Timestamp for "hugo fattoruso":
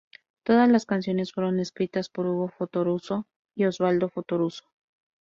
2.25-3.27